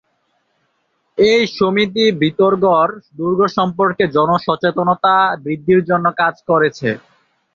এই 1.17 1.41
সমিতি 1.57 2.05
ভিতরগড় 2.21 2.93
দুর্গ 3.17 3.39
সম্পর্কে 3.57 4.03
জনসচেতনতা 4.15 5.13
বৃদ্ধির 5.43 5.81
জন্য 5.89 6.05
কাজ 6.21 6.35
করছে। 6.49 6.89